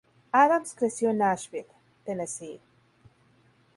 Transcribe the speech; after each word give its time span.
Addams 0.33 0.73
creció 0.73 1.11
en 1.11 1.19
Nashville, 1.19 1.67
Tennessee. 2.05 2.59